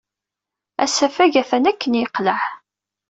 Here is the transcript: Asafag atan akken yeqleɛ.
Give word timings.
Asafag 0.83 1.33
atan 1.41 1.69
akken 1.71 1.93
yeqleɛ. 1.97 2.41